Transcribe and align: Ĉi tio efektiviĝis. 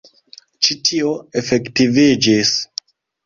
Ĉi 0.67 0.77
tio 0.87 1.11
efektiviĝis. 1.43 2.57